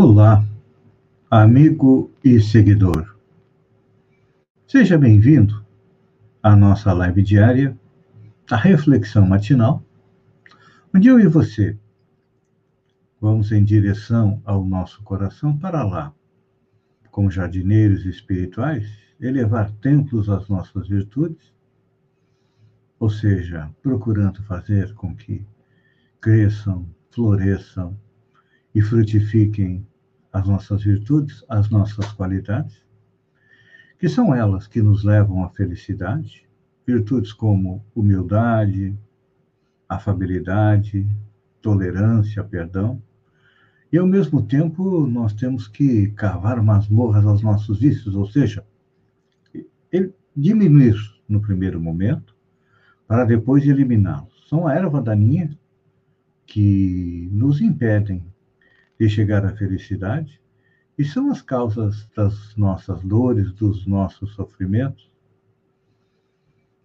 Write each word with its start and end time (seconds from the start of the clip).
Olá, 0.00 0.46
amigo 1.28 2.08
e 2.22 2.40
seguidor. 2.40 3.18
Seja 4.64 4.96
bem-vindo 4.96 5.66
à 6.40 6.54
nossa 6.54 6.92
live 6.92 7.20
diária, 7.20 7.76
a 8.48 8.54
reflexão 8.54 9.26
matinal, 9.26 9.82
onde 10.94 11.08
eu 11.08 11.18
e 11.18 11.26
você 11.26 11.76
vamos 13.20 13.50
em 13.50 13.64
direção 13.64 14.40
ao 14.44 14.64
nosso 14.64 15.02
coração 15.02 15.58
para 15.58 15.82
lá, 15.82 16.14
como 17.10 17.28
jardineiros 17.28 18.06
espirituais, 18.06 18.88
elevar 19.20 19.72
templos 19.80 20.28
às 20.28 20.48
nossas 20.48 20.86
virtudes, 20.86 21.52
ou 23.00 23.10
seja, 23.10 23.68
procurando 23.82 24.44
fazer 24.44 24.94
com 24.94 25.12
que 25.12 25.44
cresçam, 26.20 26.88
floresçam, 27.10 27.98
e 28.78 28.82
frutifiquem 28.82 29.84
as 30.32 30.46
nossas 30.46 30.82
virtudes, 30.82 31.44
as 31.48 31.70
nossas 31.70 32.12
qualidades, 32.12 32.84
que 33.98 34.08
são 34.08 34.34
elas 34.34 34.66
que 34.66 34.80
nos 34.80 35.02
levam 35.04 35.44
à 35.44 35.50
felicidade, 35.50 36.48
virtudes 36.86 37.32
como 37.32 37.84
humildade, 37.94 38.96
afabilidade, 39.88 41.06
tolerância, 41.60 42.44
perdão. 42.44 43.02
E 43.92 43.98
ao 43.98 44.06
mesmo 44.06 44.42
tempo, 44.42 45.06
nós 45.06 45.32
temos 45.32 45.66
que 45.66 46.08
cavar 46.10 46.62
masmorras 46.62 47.24
aos 47.24 47.42
nossos 47.42 47.80
vícios, 47.80 48.14
ou 48.14 48.26
seja, 48.26 48.64
diminuir 50.36 50.94
no 51.28 51.40
primeiro 51.40 51.80
momento, 51.80 52.36
para 53.06 53.24
depois 53.24 53.66
eliminá-los. 53.66 54.46
São 54.48 54.66
a 54.66 54.74
erva 54.74 55.02
daninha 55.02 55.50
que 56.46 57.28
nos 57.32 57.60
impedem 57.60 58.22
de 58.98 59.08
chegar 59.08 59.44
à 59.44 59.56
felicidade 59.56 60.40
e 60.98 61.04
são 61.04 61.30
as 61.30 61.40
causas 61.40 62.08
das 62.16 62.56
nossas 62.56 63.02
dores, 63.02 63.52
dos 63.52 63.86
nossos 63.86 64.34
sofrimentos. 64.34 65.08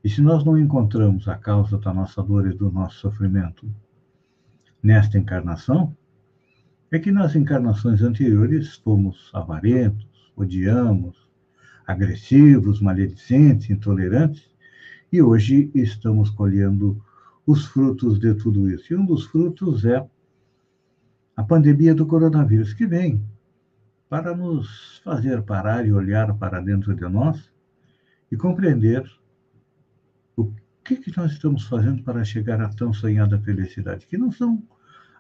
E 0.03 0.09
se 0.09 0.21
nós 0.21 0.43
não 0.43 0.57
encontramos 0.57 1.27
a 1.27 1.35
causa 1.35 1.77
da 1.79 1.93
nossa 1.93 2.21
dor 2.21 2.47
e 2.47 2.53
do 2.53 2.71
nosso 2.71 2.99
sofrimento 2.99 3.67
nesta 4.83 5.17
encarnação, 5.17 5.95
é 6.91 6.99
que 6.99 7.11
nas 7.11 7.35
encarnações 7.35 8.03
anteriores 8.03 8.75
fomos 8.75 9.31
avarentos, 9.33 10.31
odiamos, 10.35 11.27
agressivos, 11.87 12.79
maledicentes, 12.79 13.69
intolerantes, 13.69 14.47
e 15.11 15.21
hoje 15.21 15.71
estamos 15.73 16.29
colhendo 16.29 17.03
os 17.47 17.65
frutos 17.65 18.19
de 18.19 18.33
tudo 18.35 18.69
isso. 18.69 18.93
E 18.93 18.95
um 18.95 19.05
dos 19.05 19.25
frutos 19.25 19.85
é 19.85 20.05
a 21.35 21.43
pandemia 21.43 21.95
do 21.95 22.05
coronavírus, 22.05 22.73
que 22.73 22.85
vem 22.85 23.23
para 24.09 24.35
nos 24.35 24.99
fazer 25.03 25.41
parar 25.41 25.85
e 25.87 25.91
olhar 25.91 26.33
para 26.35 26.59
dentro 26.59 26.95
de 26.95 27.07
nós 27.07 27.51
e 28.31 28.37
compreender 28.37 29.03
o 30.35 30.53
que, 30.83 30.97
que 30.97 31.17
nós 31.17 31.31
estamos 31.31 31.65
fazendo 31.65 32.03
para 32.03 32.23
chegar 32.23 32.61
à 32.61 32.69
tão 32.69 32.93
sonhada 32.93 33.39
felicidade, 33.39 34.05
que 34.05 34.17
não 34.17 34.31
são 34.31 34.61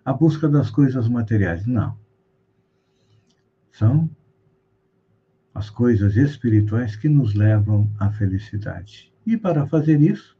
a 0.05 0.13
busca 0.13 0.47
das 0.47 0.69
coisas 0.69 1.07
materiais, 1.07 1.65
não. 1.65 1.97
São 3.71 4.09
as 5.53 5.69
coisas 5.69 6.15
espirituais 6.15 6.95
que 6.95 7.07
nos 7.07 7.33
levam 7.33 7.89
à 7.99 8.11
felicidade. 8.11 9.11
E 9.25 9.37
para 9.37 9.65
fazer 9.65 10.01
isso, 10.01 10.37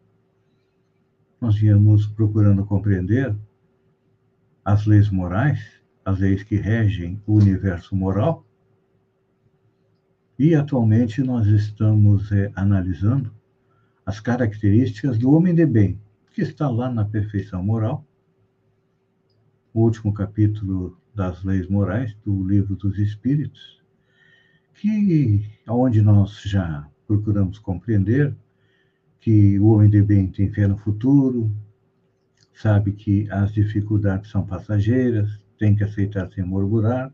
nós 1.40 1.56
viemos 1.56 2.06
procurando 2.08 2.66
compreender 2.66 3.36
as 4.64 4.86
leis 4.86 5.10
morais, 5.10 5.60
as 6.06 6.20
leis 6.20 6.44
que 6.44 6.56
regem 6.56 7.22
o 7.26 7.36
universo 7.36 7.96
moral. 7.96 8.46
E 10.38 10.56
atualmente 10.56 11.22
nós 11.22 11.48
estamos 11.48 12.32
é, 12.32 12.52
analisando 12.56 13.34
as 14.06 14.20
características 14.20 15.18
do 15.18 15.32
homem 15.32 15.54
de 15.54 15.66
bem, 15.66 16.00
que 16.32 16.42
está 16.42 16.70
lá 16.70 16.90
na 16.90 17.06
perfeição 17.06 17.64
moral, 17.64 18.06
o 19.74 19.82
último 19.82 20.14
capítulo 20.14 20.98
das 21.14 21.44
leis 21.44 21.68
morais 21.68 22.16
do 22.26 22.44
livro 22.44 22.76
dos 22.76 22.98
Espíritos, 22.98 23.82
que 24.74 25.46
aonde 25.66 26.02
nós 26.02 26.42
já 26.44 26.88
procuramos 27.08 27.60
compreender 27.60 28.36
que 29.20 29.58
o 29.60 29.68
homem 29.68 29.90
de 29.90 30.02
bem 30.02 30.28
tem 30.28 30.52
fé 30.52 30.68
no 30.68 30.78
futuro, 30.78 31.50
sabe 32.54 32.92
que 32.94 33.30
as 33.32 33.52
dificuldades 33.52 34.30
são 34.30 34.46
passageiras, 34.46 35.44
tem 35.58 35.76
que 35.76 35.84
aceitar 35.84 36.30
sem 36.32 36.44
murmurar, 36.44 37.12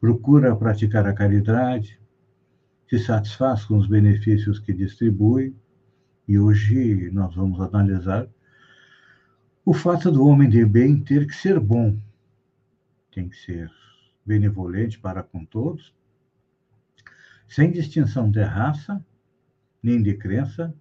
procura 0.00 0.54
praticar 0.54 1.06
a 1.06 1.12
caridade, 1.12 1.98
se 2.88 2.98
satisfaz 2.98 3.64
com 3.64 3.76
os 3.76 3.86
benefícios 3.86 4.58
que 4.58 4.72
distribui, 4.72 5.54
e 6.28 6.38
hoje 6.38 7.10
nós 7.10 7.34
vamos 7.34 7.60
analisar 7.60 8.28
o 9.64 9.72
fato 9.72 10.10
do 10.10 10.26
homem 10.26 10.48
de 10.48 10.64
bem 10.64 11.00
ter 11.00 11.26
que 11.26 11.34
ser 11.34 11.58
bom, 11.60 11.96
tem 13.12 13.28
que 13.28 13.36
ser 13.36 13.70
benevolente 14.24 14.98
para 14.98 15.22
com 15.22 15.44
todos, 15.44 15.94
sem 17.48 17.70
distinção 17.70 18.30
de 18.30 18.42
raça, 18.42 19.04
nem 19.82 20.02
de 20.02 20.14
crença, 20.14 20.74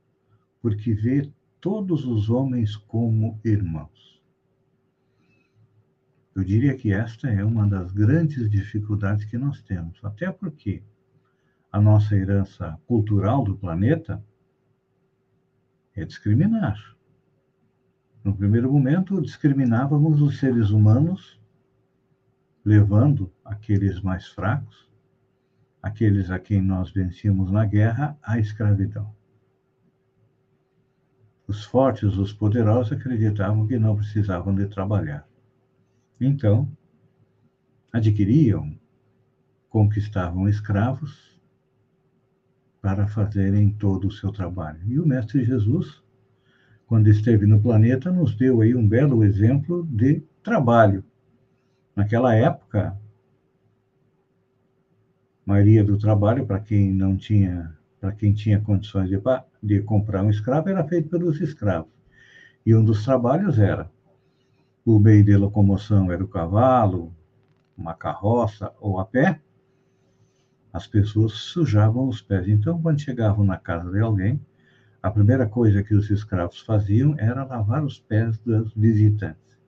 porque 0.61 0.93
vê 0.93 1.29
todos 1.61 2.05
os 2.05 2.29
homens 2.29 2.75
como 2.75 3.39
irmãos. 3.45 4.19
Eu 6.35 6.43
diria 6.43 6.75
que 6.75 6.91
esta 6.91 7.29
é 7.29 7.45
uma 7.45 7.67
das 7.67 7.91
grandes 7.91 8.49
dificuldades 8.49 9.25
que 9.25 9.37
nós 9.37 9.61
temos, 9.61 10.03
até 10.03 10.31
porque 10.31 10.81
a 11.71 11.79
nossa 11.79 12.15
herança 12.15 12.79
cultural 12.87 13.43
do 13.43 13.55
planeta 13.55 14.23
é 15.95 16.03
discriminar. 16.03 16.97
No 18.23 18.35
primeiro 18.35 18.71
momento, 18.71 19.21
discriminávamos 19.21 20.21
os 20.21 20.39
seres 20.39 20.71
humanos, 20.71 21.39
levando 22.65 23.31
aqueles 23.45 24.01
mais 24.01 24.27
fracos, 24.27 24.89
aqueles 25.81 26.31
a 26.31 26.39
quem 26.39 26.61
nós 26.61 26.91
vencíamos 26.91 27.51
na 27.51 27.65
guerra, 27.65 28.17
à 28.21 28.39
escravidão. 28.39 29.13
Os 31.47 31.65
fortes, 31.65 32.15
os 32.17 32.31
poderosos 32.31 32.93
acreditavam 32.93 33.67
que 33.67 33.77
não 33.77 33.95
precisavam 33.95 34.53
de 34.55 34.67
trabalhar. 34.67 35.27
Então, 36.19 36.71
adquiriam, 37.91 38.73
conquistavam 39.69 40.47
escravos 40.47 41.39
para 42.81 43.07
fazerem 43.07 43.69
todo 43.69 44.07
o 44.07 44.11
seu 44.11 44.31
trabalho. 44.31 44.79
E 44.85 44.99
o 44.99 45.05
Mestre 45.05 45.43
Jesus, 45.43 46.01
quando 46.87 47.07
esteve 47.07 47.45
no 47.45 47.61
planeta, 47.61 48.11
nos 48.11 48.35
deu 48.35 48.61
aí 48.61 48.75
um 48.75 48.87
belo 48.87 49.23
exemplo 49.23 49.87
de 49.89 50.21
trabalho. 50.43 51.03
Naquela 51.95 52.33
época, 52.33 52.97
a 55.45 55.49
maioria 55.49 55.83
do 55.83 55.97
trabalho, 55.97 56.45
para 56.45 56.59
quem 56.59 56.91
não 56.91 57.17
tinha 57.17 57.77
para 58.01 58.11
quem 58.11 58.33
tinha 58.33 58.59
condições 58.59 59.07
de, 59.07 59.21
de 59.61 59.81
comprar 59.83 60.23
um 60.23 60.29
escravo, 60.29 60.67
era 60.67 60.83
feito 60.83 61.07
pelos 61.07 61.39
escravos. 61.39 61.91
E 62.65 62.75
um 62.75 62.83
dos 62.83 63.05
trabalhos 63.05 63.59
era 63.59 63.89
o 64.83 64.99
meio 64.99 65.23
de 65.23 65.37
locomoção 65.37 66.11
era 66.11 66.23
o 66.23 66.27
cavalo, 66.27 67.13
uma 67.77 67.93
carroça 67.93 68.73
ou 68.79 68.99
a 68.99 69.05
pé, 69.05 69.39
as 70.73 70.87
pessoas 70.87 71.33
sujavam 71.33 72.07
os 72.07 72.21
pés. 72.21 72.47
Então, 72.47 72.81
quando 72.81 72.99
chegavam 72.99 73.45
na 73.45 73.57
casa 73.57 73.91
de 73.91 73.99
alguém, 73.99 74.41
a 75.03 75.11
primeira 75.11 75.47
coisa 75.47 75.83
que 75.83 75.93
os 75.93 76.09
escravos 76.09 76.61
faziam 76.61 77.15
era 77.17 77.43
lavar 77.43 77.83
os 77.83 77.99
pés 77.99 78.37
dos 78.39 78.73
visitantes. 78.73 79.59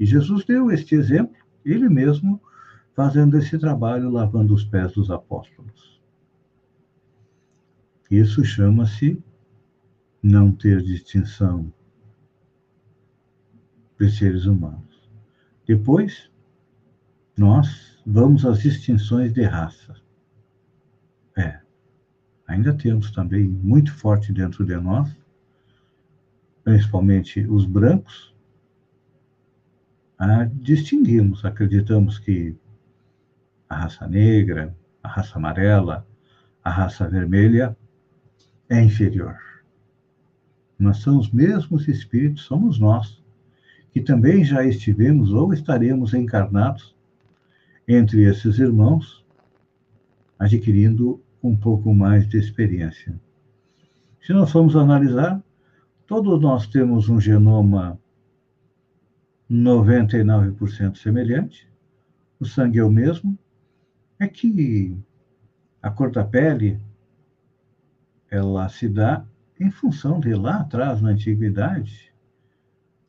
E 0.00 0.06
Jesus 0.06 0.44
deu 0.44 0.70
este 0.70 0.94
exemplo, 0.94 1.36
ele 1.64 1.88
mesmo 1.88 2.40
fazendo 2.94 3.36
esse 3.36 3.58
trabalho, 3.58 4.10
lavando 4.10 4.54
os 4.54 4.64
pés 4.64 4.92
dos 4.92 5.10
apóstolos. 5.10 5.97
Isso 8.10 8.44
chama-se 8.44 9.22
não 10.22 10.50
ter 10.50 10.82
distinção 10.82 11.72
de 13.98 14.10
seres 14.10 14.46
humanos. 14.46 15.08
Depois, 15.66 16.30
nós 17.36 18.00
vamos 18.06 18.44
às 18.46 18.60
distinções 18.60 19.32
de 19.32 19.42
raça. 19.42 19.94
É, 21.36 21.60
ainda 22.46 22.72
temos 22.72 23.10
também 23.10 23.46
muito 23.46 23.92
forte 23.92 24.32
dentro 24.32 24.64
de 24.64 24.76
nós, 24.76 25.14
principalmente 26.64 27.46
os 27.46 27.66
brancos, 27.66 28.34
a 30.18 30.44
distinguimos, 30.44 31.44
acreditamos 31.44 32.18
que 32.18 32.56
a 33.68 33.76
raça 33.76 34.08
negra, 34.08 34.76
a 35.00 35.08
raça 35.08 35.38
amarela, 35.38 36.04
a 36.64 36.70
raça 36.70 37.08
vermelha 37.08 37.76
é 38.68 38.82
inferior. 38.82 39.36
Nós 40.78 40.98
somos 40.98 41.26
os 41.26 41.32
mesmos 41.32 41.88
espíritos, 41.88 42.44
somos 42.44 42.78
nós, 42.78 43.22
que 43.90 44.00
também 44.00 44.44
já 44.44 44.64
estivemos 44.64 45.32
ou 45.32 45.52
estaremos 45.52 46.14
encarnados 46.14 46.94
entre 47.86 48.22
esses 48.24 48.58
irmãos, 48.58 49.24
adquirindo 50.38 51.20
um 51.42 51.56
pouco 51.56 51.92
mais 51.94 52.28
de 52.28 52.38
experiência. 52.38 53.18
Se 54.20 54.32
nós 54.32 54.52
formos 54.52 54.76
analisar, 54.76 55.42
todos 56.06 56.40
nós 56.40 56.66
temos 56.66 57.08
um 57.08 57.20
genoma 57.20 57.98
99% 59.50 60.96
semelhante, 60.96 61.68
o 62.38 62.44
sangue 62.44 62.78
é 62.78 62.84
o 62.84 62.90
mesmo, 62.90 63.36
é 64.18 64.28
que 64.28 64.96
a 65.82 65.90
cor 65.90 66.10
da 66.10 66.24
pele 66.24 66.78
ela 68.30 68.68
se 68.68 68.88
dá 68.88 69.24
em 69.58 69.70
função 69.70 70.20
de 70.20 70.34
lá 70.34 70.60
atrás, 70.60 71.00
na 71.00 71.10
antiguidade, 71.10 72.12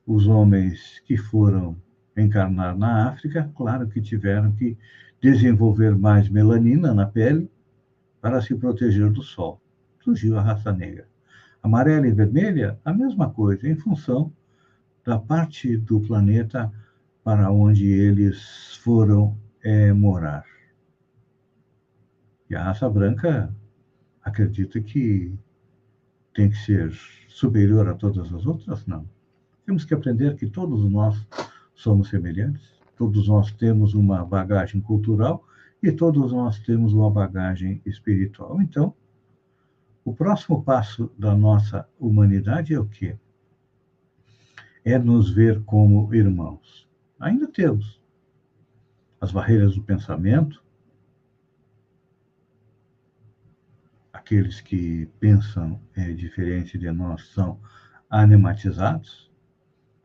os 0.05 0.27
homens 0.27 0.99
que 1.05 1.17
foram 1.17 1.77
encarnar 2.17 2.77
na 2.77 3.09
África, 3.09 3.51
claro 3.55 3.87
que 3.87 4.01
tiveram 4.01 4.51
que 4.53 4.77
desenvolver 5.21 5.95
mais 5.95 6.29
melanina 6.29 6.93
na 6.93 7.05
pele 7.05 7.49
para 8.19 8.41
se 8.41 8.55
proteger 8.55 9.11
do 9.11 9.21
sol. 9.21 9.61
Surgiu 9.99 10.37
a 10.37 10.41
raça 10.41 10.71
negra. 10.71 11.07
Amarela 11.61 12.07
e 12.07 12.11
vermelha, 12.11 12.79
a 12.83 12.93
mesma 12.93 13.29
coisa, 13.29 13.67
em 13.67 13.75
função 13.75 14.33
da 15.05 15.19
parte 15.19 15.77
do 15.77 15.99
planeta 16.01 16.71
para 17.23 17.51
onde 17.51 17.85
eles 17.85 18.75
foram 18.81 19.37
é, 19.61 19.93
morar. 19.93 20.45
E 22.49 22.55
a 22.55 22.63
raça 22.63 22.89
branca 22.89 23.53
acredita 24.29 24.79
que 24.79 25.37
tem 26.33 26.49
que 26.49 26.57
ser 26.57 26.91
superior 27.27 27.87
a 27.87 27.93
todas 27.93 28.31
as 28.33 28.45
outras? 28.45 28.85
Não. 28.85 29.07
Temos 29.65 29.85
que 29.85 29.93
aprender 29.93 30.35
que 30.35 30.47
todos 30.47 30.89
nós 30.89 31.27
somos 31.75 32.09
semelhantes, 32.09 32.79
todos 32.95 33.27
nós 33.27 33.51
temos 33.51 33.93
uma 33.93 34.25
bagagem 34.25 34.81
cultural 34.81 35.45
e 35.81 35.91
todos 35.91 36.31
nós 36.31 36.59
temos 36.59 36.93
uma 36.93 37.09
bagagem 37.09 37.81
espiritual. 37.85 38.61
Então, 38.61 38.93
o 40.03 40.13
próximo 40.13 40.63
passo 40.63 41.11
da 41.17 41.35
nossa 41.35 41.87
humanidade 41.99 42.73
é 42.73 42.79
o 42.79 42.85
quê? 42.85 43.17
É 44.83 44.97
nos 44.97 45.29
ver 45.29 45.61
como 45.63 46.13
irmãos. 46.13 46.89
Ainda 47.19 47.47
temos 47.47 48.01
as 49.21 49.31
barreiras 49.31 49.75
do 49.75 49.83
pensamento, 49.83 50.63
aqueles 54.29 54.61
que 54.61 55.09
pensam 55.19 55.81
é, 55.95 56.13
diferente 56.13 56.77
de 56.77 56.91
nós 56.91 57.29
são 57.33 57.59
animatizados, 58.07 59.31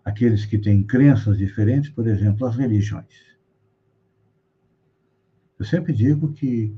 aqueles 0.03 0.47
que 0.47 0.57
têm 0.57 0.83
crenças 0.83 1.37
diferentes, 1.37 1.91
por 1.91 2.07
exemplo, 2.07 2.47
as 2.47 2.57
religiões. 2.57 3.37
Eu 5.59 5.67
sempre 5.67 5.93
digo 5.93 6.33
que 6.33 6.75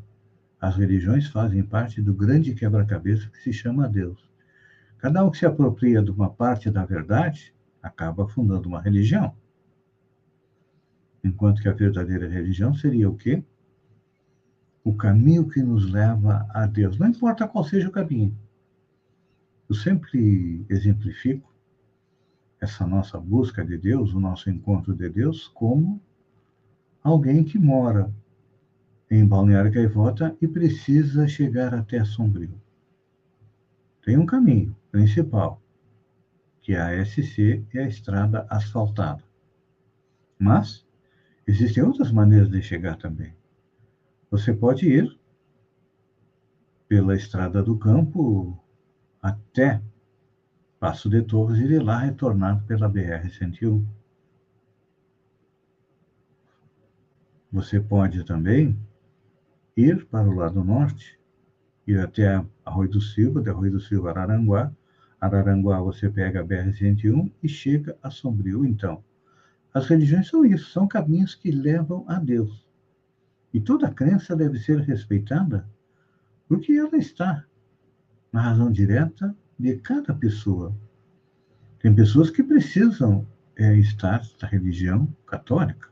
as 0.61 0.75
religiões 0.75 1.29
fazem 1.29 1.63
parte 1.63 2.03
do 2.03 2.13
grande 2.13 2.53
quebra-cabeça 2.53 3.31
que 3.31 3.39
se 3.39 3.53
chama 3.53 3.89
Deus. 3.89 4.29
Cada 4.99 5.25
um 5.25 5.31
que 5.31 5.39
se 5.39 5.47
apropria 5.47 6.03
de 6.03 6.11
uma 6.11 6.29
parte 6.29 6.69
da 6.69 6.85
verdade 6.85 7.55
acaba 7.81 8.27
fundando 8.27 8.69
uma 8.69 8.83
religião. 8.83 9.33
Enquanto 11.23 11.63
que 11.63 11.69
a 11.69 11.73
verdadeira 11.73 12.29
religião 12.29 12.75
seria 12.75 13.09
o 13.09 13.17
quê? 13.17 13.45
O 14.87 14.95
caminho 14.95 15.49
que 15.49 15.61
nos 15.61 15.91
leva 15.91 16.47
a 16.49 16.65
Deus. 16.65 16.97
Não 16.97 17.09
importa 17.09 17.49
qual 17.49 17.65
seja 17.65 17.89
o 17.89 17.91
caminho. 17.91 18.39
Eu 19.69 19.75
sempre 19.75 20.65
exemplifico 20.69 21.53
essa 22.61 22.87
nossa 22.87 23.19
busca 23.19 23.65
de 23.65 23.77
Deus, 23.77 24.15
o 24.15 24.21
nosso 24.21 24.49
encontro 24.49 24.95
de 24.95 25.09
Deus, 25.09 25.49
como 25.49 26.01
alguém 27.03 27.43
que 27.43 27.59
mora 27.59 28.15
em 29.11 29.27
Balneário 29.27 29.73
Gaivota 29.73 30.37
e 30.41 30.47
precisa 30.47 31.27
chegar 31.27 31.75
até 31.75 32.05
Sombrio. 32.05 32.55
Tem 34.05 34.17
um 34.17 34.25
caminho 34.25 34.77
principal, 34.93 35.61
que 36.63 36.75
é 36.75 36.81
a 36.81 37.05
SC 37.05 37.67
e 37.75 37.79
a 37.81 37.89
estrada 37.89 38.47
asfaltada. 38.49 39.25
Mas 40.39 40.87
existem 41.45 41.83
outras 41.83 42.13
maneiras 42.13 42.49
de 42.49 42.63
chegar 42.63 42.97
também. 42.97 43.35
Você 44.31 44.53
pode 44.53 44.89
ir 44.89 45.19
pela 46.89 47.15
estrada 47.15 47.63
do 47.63 47.79
campo 47.79 48.59
até 49.23 49.81
Passo 50.81 51.09
de 51.09 51.23
Torres 51.23 51.61
e 51.61 51.69
de 51.69 51.79
lá 51.79 51.99
retornar 51.99 52.65
pela 52.65 52.91
BR-101. 52.91 53.85
Você 57.53 57.81
pode 57.81 58.25
também 58.25 58.77
ir 59.77 60.05
para 60.07 60.29
o 60.29 60.35
lado 60.35 60.63
norte, 60.63 61.19
ir 61.87 61.99
até 62.01 62.45
Arroio 62.65 62.91
do 62.91 63.01
Silva, 63.01 63.41
de 63.41 63.49
Arroio 63.49 63.73
do 63.73 63.81
Silva 63.81 64.11
Araranguá. 64.11 64.73
Araranguá 65.21 65.81
você 65.81 66.11
pega 66.11 66.41
a 66.41 66.45
BR-101 66.45 67.33
e 67.43 67.49
chega 67.49 67.97
a 68.03 68.11
Sombrio. 68.11 68.65
Então, 68.65 69.03
as 69.73 69.87
religiões 69.87 70.29
são 70.29 70.45
isso, 70.45 70.71
são 70.71 70.89
caminhos 70.89 71.35
que 71.35 71.51
levam 71.51 72.05
a 72.09 72.19
Deus. 72.19 72.66
E 73.57 73.61
toda 73.61 73.91
crença 73.91 74.37
deve 74.37 74.59
ser 74.59 74.81
respeitada 74.81 75.67
porque 76.47 76.75
ela 76.75 76.95
está 76.99 77.43
na 78.31 78.43
razão 78.43 78.71
direta 78.71 79.35
de 79.59 79.79
cada 79.79 80.13
pessoa. 80.13 80.77
Tem 81.79 81.95
pessoas 81.95 82.29
que 82.29 82.43
precisam 82.43 83.27
é, 83.57 83.75
estar 83.79 84.23
na 84.43 84.47
religião 84.47 85.09
católica. 85.25 85.89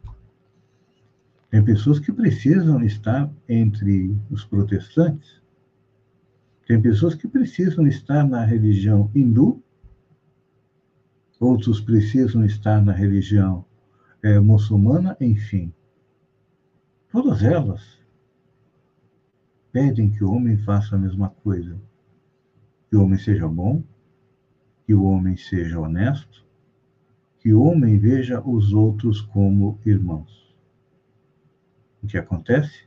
Tem 1.51 1.65
pessoas 1.65 1.99
que 1.99 2.13
precisam 2.13 2.85
estar 2.85 3.33
entre 3.49 4.15
os 4.31 4.45
protestantes. 4.45 5.41
Tem 6.67 6.79
pessoas 6.83 7.15
que 7.15 7.27
precisam 7.27 7.87
estar 7.87 8.29
na 8.29 8.45
religião 8.45 9.11
hindu. 9.15 9.65
Outros 11.41 11.81
precisam 11.81 12.45
estar 12.45 12.85
na 12.85 12.93
religião 12.93 13.65
é, 14.23 14.39
muçulmana, 14.39 15.17
enfim. 15.19 15.73
Todas 17.15 17.45
elas 17.45 17.81
pedem 19.71 20.11
que 20.11 20.25
o 20.25 20.33
homem 20.33 20.59
faça 20.59 20.97
a 20.97 20.99
mesma 20.99 21.29
coisa. 21.29 21.81
Que 22.91 22.97
o 22.97 23.05
homem 23.05 23.17
seja 23.17 23.47
bom, 23.47 23.85
que 24.85 24.93
o 24.93 25.05
homem 25.05 25.37
seja 25.37 25.79
honesto, 25.79 26.45
que 27.39 27.55
o 27.55 27.63
homem 27.63 28.01
veja 28.01 28.41
os 28.41 28.73
outros 28.73 29.21
como 29.21 29.79
irmãos. 29.87 30.53
O 32.03 32.09
que 32.09 32.19
acontece 32.19 32.85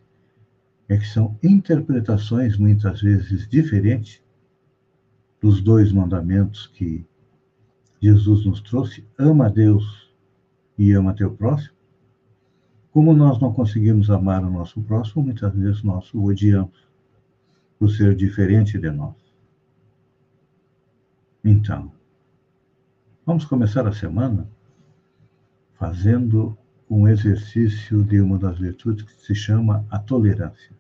é 0.89 0.97
que 0.97 1.07
são 1.07 1.39
interpretações 1.41 2.57
muitas 2.57 3.01
vezes 3.01 3.47
diferentes 3.47 4.21
dos 5.39 5.61
dois 5.61 5.93
mandamentos 5.93 6.67
que 6.67 7.07
Jesus 8.01 8.45
nos 8.45 8.59
trouxe: 8.59 9.07
ama 9.17 9.45
a 9.45 9.49
Deus 9.49 10.13
e 10.77 10.91
ama 10.91 11.15
teu 11.15 11.33
próximo. 11.33 11.76
Como 12.97 13.13
nós 13.13 13.39
não 13.39 13.53
conseguimos 13.53 14.09
amar 14.09 14.43
o 14.43 14.49
nosso 14.49 14.81
próximo, 14.81 15.23
muitas 15.23 15.53
vezes 15.53 15.83
nós 15.83 16.11
o 16.15 16.23
odiamos 16.23 16.89
por 17.77 17.91
ser 17.91 18.15
diferente 18.15 18.79
de 18.79 18.89
nós. 18.89 19.13
Então, 21.43 21.91
vamos 23.23 23.45
começar 23.45 23.85
a 23.85 23.93
semana 23.93 24.49
fazendo 25.75 26.57
um 26.89 27.07
exercício 27.07 28.03
de 28.03 28.19
uma 28.19 28.39
das 28.39 28.57
virtudes 28.57 29.05
que 29.05 29.21
se 29.21 29.35
chama 29.35 29.85
a 29.91 29.99
tolerância. 29.99 30.75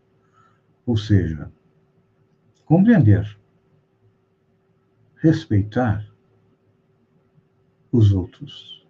Ou 0.87 0.97
seja, 0.97 1.51
compreender, 2.65 3.37
respeitar 5.17 6.03
os 7.91 8.11
outros. 8.11 8.86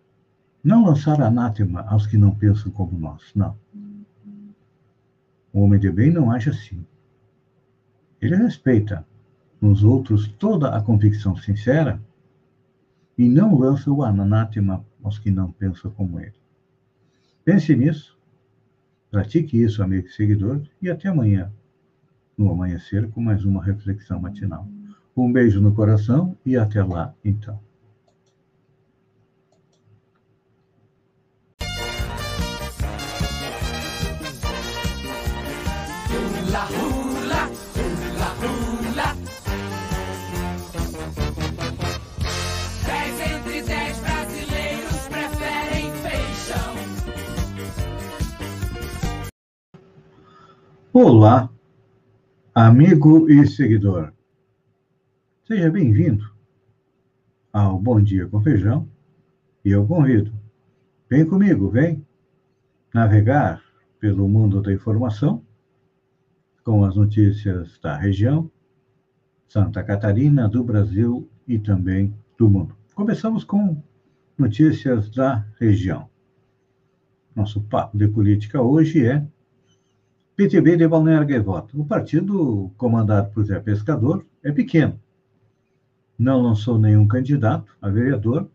Não 0.68 0.84
lançar 0.84 1.22
anátema 1.22 1.84
aos 1.84 2.06
que 2.06 2.18
não 2.18 2.36
pensam 2.36 2.70
como 2.70 3.00
nós, 3.00 3.32
não. 3.34 3.58
O 5.54 5.62
homem 5.62 5.80
de 5.80 5.90
bem 5.90 6.12
não 6.12 6.30
age 6.30 6.50
assim. 6.50 6.86
Ele 8.20 8.36
respeita 8.36 9.08
nos 9.62 9.82
outros 9.86 10.28
toda 10.28 10.76
a 10.76 10.82
convicção 10.82 11.38
sincera 11.38 12.02
e 13.18 13.30
não 13.30 13.58
lança 13.58 13.90
o 13.90 14.04
anátema 14.04 14.86
aos 15.02 15.18
que 15.18 15.32
não 15.32 15.54
pensam 15.54 15.90
como 15.92 16.20
ele. 16.20 16.36
Pense 17.46 17.74
nisso, 17.74 18.20
pratique 19.10 19.64
isso, 19.64 19.82
amigo 19.82 20.08
e 20.08 20.12
seguidor, 20.12 20.62
e 20.82 20.90
até 20.90 21.08
amanhã, 21.08 21.50
no 22.38 22.52
amanhecer, 22.52 23.10
com 23.12 23.22
mais 23.22 23.46
uma 23.46 23.64
reflexão 23.64 24.20
matinal. 24.20 24.68
Um 25.16 25.32
beijo 25.32 25.62
no 25.62 25.74
coração 25.74 26.38
e 26.46 26.58
até 26.58 26.84
lá, 26.84 27.16
então. 27.24 27.58
Rula, 36.58 37.52
rula, 37.76 38.30
rula. 38.42 39.14
Dez 42.84 43.16
entre 43.32 43.62
dez 43.62 44.00
brasileiros 44.00 45.08
preferem 45.08 45.92
feijão. 46.02 46.74
Olá, 50.92 51.48
amigo 52.56 53.30
e 53.30 53.46
seguidor. 53.46 54.12
Seja 55.46 55.70
bem-vindo 55.70 56.26
ao 57.54 57.78
Bom 57.78 58.02
Dia 58.02 58.28
com 58.28 58.42
Feijão 58.42 58.90
e 59.64 59.70
eu 59.70 59.86
convido. 59.86 60.34
Vem 61.08 61.24
comigo, 61.24 61.70
vem 61.70 62.04
navegar 62.92 63.62
pelo 64.00 64.28
mundo 64.28 64.60
da 64.60 64.74
informação 64.74 65.46
com 66.68 66.84
as 66.84 66.98
notícias 66.98 67.80
da 67.80 67.96
região, 67.96 68.52
Santa 69.48 69.82
Catarina, 69.82 70.50
do 70.50 70.62
Brasil 70.62 71.26
e 71.48 71.58
também 71.58 72.14
do 72.38 72.50
mundo. 72.50 72.76
Começamos 72.94 73.46
com 73.46 73.82
notícias 74.38 75.10
da 75.10 75.46
região. 75.58 76.10
Nosso 77.34 77.62
papo 77.62 77.98
de 77.98 78.06
política 78.10 78.62
hoje 78.62 79.06
é 79.06 79.26
PTB 80.36 80.76
de 80.76 80.86
Balneário 80.90 81.26
Gaivota. 81.26 81.70
O 81.74 81.86
partido 81.86 82.70
comandado 82.76 83.32
por 83.32 83.46
Zé 83.46 83.62
Pescador 83.62 84.26
é 84.44 84.52
pequeno. 84.52 85.00
Não 86.20 86.42
lançou 86.42 86.78
nenhum 86.78 87.08
candidato 87.08 87.78
a 87.82 87.88
vereador, 87.88 88.46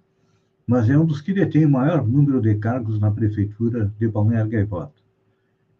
mas 0.66 0.90
é 0.90 0.98
um 0.98 1.06
dos 1.06 1.22
que 1.22 1.32
detém 1.32 1.64
o 1.64 1.70
maior 1.70 2.06
número 2.06 2.42
de 2.42 2.56
cargos 2.56 3.00
na 3.00 3.10
prefeitura 3.10 3.90
de 3.98 4.06
Balneário 4.06 4.50
Gaivota. 4.50 5.01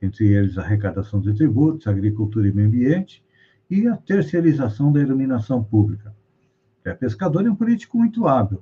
Entre 0.02 0.26
eles, 0.26 0.58
a 0.58 0.62
arrecadação 0.62 1.20
de 1.20 1.32
tributos, 1.32 1.86
agricultura 1.86 2.48
e 2.48 2.52
meio 2.52 2.66
ambiente 2.66 3.24
e 3.70 3.86
a 3.86 3.96
terceirização 3.96 4.92
da 4.92 5.00
iluminação 5.00 5.62
pública. 5.62 6.12
Zé 6.82 6.92
Pescador 6.92 7.46
é 7.46 7.50
um 7.50 7.54
político 7.54 7.96
muito 7.96 8.26
hábil. 8.26 8.60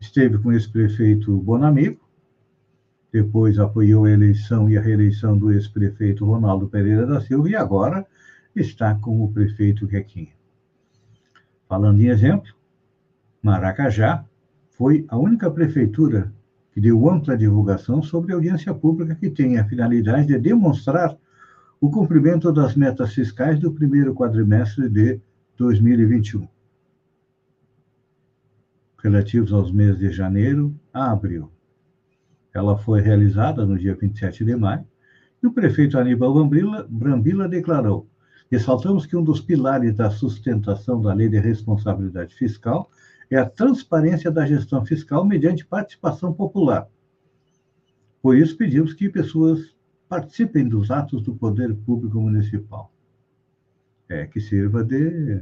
Esteve 0.00 0.38
com 0.38 0.50
o 0.50 0.52
ex-prefeito 0.52 1.36
Bonamigo, 1.36 2.00
depois 3.12 3.58
apoiou 3.58 4.04
a 4.04 4.10
eleição 4.10 4.70
e 4.70 4.78
a 4.78 4.80
reeleição 4.80 5.36
do 5.36 5.50
ex-prefeito 5.50 6.24
Ronaldo 6.24 6.68
Pereira 6.68 7.04
da 7.04 7.20
Silva 7.20 7.50
e 7.50 7.56
agora 7.56 8.06
está 8.54 8.94
com 8.94 9.24
o 9.24 9.32
prefeito 9.32 9.88
Quequinha. 9.88 10.32
Falando 11.68 12.00
em 12.00 12.06
exemplo, 12.06 12.52
Maracajá 13.42 14.24
foi 14.70 15.04
a 15.08 15.16
única 15.16 15.50
prefeitura 15.50 16.32
que 16.78 16.82
deu 16.82 17.10
ampla 17.10 17.36
divulgação 17.36 18.00
sobre 18.00 18.30
a 18.30 18.36
audiência 18.36 18.72
pública 18.72 19.12
que 19.16 19.28
tem 19.28 19.58
a 19.58 19.64
finalidade 19.64 20.28
de 20.28 20.38
demonstrar 20.38 21.16
o 21.80 21.90
cumprimento 21.90 22.52
das 22.52 22.76
metas 22.76 23.12
fiscais 23.12 23.58
do 23.58 23.72
primeiro 23.72 24.14
quadrimestre 24.14 24.88
de 24.88 25.20
2021, 25.56 26.46
relativos 29.02 29.52
aos 29.52 29.72
meses 29.72 29.98
de 29.98 30.12
janeiro 30.12 30.72
a 30.94 31.10
abril. 31.10 31.50
Ela 32.54 32.78
foi 32.78 33.00
realizada 33.00 33.66
no 33.66 33.76
dia 33.76 33.96
27 33.96 34.44
de 34.44 34.54
maio 34.54 34.86
e 35.42 35.48
o 35.48 35.52
prefeito 35.52 35.98
Aníbal 35.98 36.32
Brambila, 36.32 36.86
Brambila 36.88 37.48
declarou: 37.48 38.06
ressaltamos 38.48 39.04
que 39.04 39.16
um 39.16 39.24
dos 39.24 39.40
pilares 39.40 39.96
da 39.96 40.10
sustentação 40.10 41.02
da 41.02 41.12
lei 41.12 41.28
de 41.28 41.40
responsabilidade 41.40 42.36
fiscal 42.36 42.88
é 43.30 43.36
a 43.36 43.48
transparência 43.48 44.30
da 44.30 44.46
gestão 44.46 44.84
fiscal 44.84 45.24
mediante 45.24 45.66
participação 45.66 46.32
popular. 46.32 46.88
Por 48.22 48.36
isso, 48.36 48.56
pedimos 48.56 48.94
que 48.94 49.08
pessoas 49.08 49.76
participem 50.08 50.66
dos 50.66 50.90
atos 50.90 51.22
do 51.22 51.34
poder 51.34 51.74
público 51.74 52.20
municipal. 52.20 52.90
É, 54.08 54.26
que 54.26 54.40
sirva 54.40 54.82
de, 54.82 55.40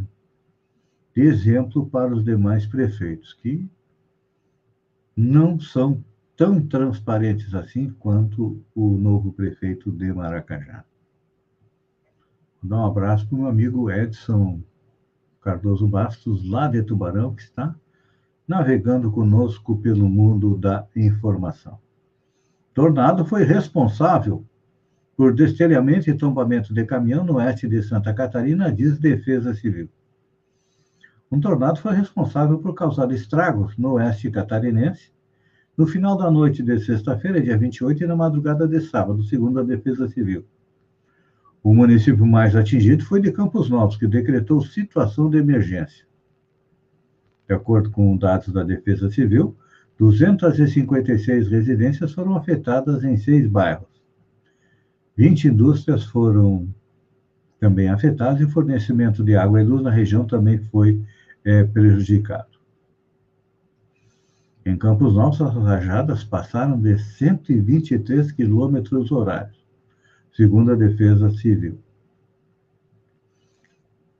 de 1.15 1.23
exemplo 1.23 1.87
para 1.87 2.13
os 2.13 2.25
demais 2.25 2.67
prefeitos, 2.67 3.33
que 3.33 3.69
não 5.17 5.59
são 5.61 6.05
tão 6.37 6.61
transparentes 6.61 7.55
assim 7.55 7.91
quanto 7.91 8.63
o 8.75 8.99
novo 8.99 9.33
prefeito 9.33 9.91
de 9.91 10.13
Maracajá. 10.13 10.85
Vou 12.61 12.71
dar 12.71 12.79
um 12.79 12.87
abraço 12.87 13.27
para 13.27 13.37
o 13.37 13.39
meu 13.39 13.49
amigo 13.49 13.91
Edson 13.91 14.61
Cardoso 15.47 15.87
Bastos, 15.87 16.45
lá 16.45 16.67
de 16.67 16.83
Tubarão, 16.83 17.33
que 17.33 17.43
está 17.43 17.73
navegando 18.49 19.13
conosco 19.13 19.77
pelo 19.77 20.09
mundo 20.09 20.57
da 20.57 20.85
informação. 20.97 21.79
Tornado 22.75 23.25
foi 23.25 23.45
responsável 23.45 24.45
por 25.17 25.33
destelhamento 25.33 26.11
e 26.11 26.19
tombamento 26.19 26.75
de 26.75 26.85
caminhão 26.85 27.23
no 27.25 27.37
oeste 27.37 27.69
de 27.69 27.81
Santa 27.81 28.13
Catarina, 28.13 28.73
diz 28.73 28.99
Defesa 28.99 29.55
Civil. 29.55 29.89
Um 31.31 31.39
tornado 31.39 31.79
foi 31.79 31.95
responsável 31.95 32.59
por 32.59 32.75
causar 32.75 33.13
estragos 33.13 33.79
no 33.79 33.93
oeste 33.93 34.29
catarinense 34.33 35.13
no 35.77 35.87
final 35.87 36.17
da 36.17 36.29
noite 36.29 36.61
de 36.61 36.77
sexta-feira, 36.81 37.41
dia 37.41 37.57
28, 37.57 38.03
e 38.03 38.07
na 38.09 38.17
madrugada 38.17 38.67
de 38.67 38.81
sábado, 38.81 39.23
segundo 39.23 39.61
a 39.61 39.63
Defesa 39.63 40.09
Civil. 40.09 40.45
O 41.67 41.75
município 41.75 42.25
mais 42.25 42.55
atingido 42.55 43.05
foi 43.05 43.21
de 43.21 43.33
Campos 43.33 43.69
Novos, 43.69 43.97
que 43.97 44.07
decretou 44.07 44.61
situação 44.61 45.29
de 45.29 45.39
emergência. 45.39 46.07
De 47.49 47.57
acordo 47.57 47.91
com 47.91 48.17
dados 48.17 48.53
da 48.53 48.63
Defesa 48.63 49.11
Civil, 49.11 49.53
256 49.99 51.49
residências 51.49 52.13
foram 52.13 52.37
afetadas 52.37 53.03
em 53.03 53.17
seis 53.17 53.49
bairros. 53.49 54.01
20 55.17 55.49
indústrias 55.49 56.05
foram 56.05 56.73
também 57.59 57.89
afetadas 57.89 58.41
e 58.41 58.45
o 58.45 58.51
fornecimento 58.51 59.25
de 59.25 59.35
água 59.35 59.61
e 59.61 59.65
luz 59.65 59.83
na 59.83 59.91
região 59.91 60.25
também 60.25 60.59
foi 60.59 61.03
é, 61.45 61.65
prejudicado. 61.65 62.61
Em 64.65 64.79
Campos 64.79 65.15
Novos, 65.15 65.43
as 65.43 65.57
rajadas 65.57 66.23
passaram 66.23 66.81
de 66.81 66.97
123 66.97 68.31
quilômetros 68.31 69.11
horários, 69.11 69.56
segundo 70.37 70.73
a 70.73 70.75
Defesa 70.75 71.31
Civil. 71.31 71.79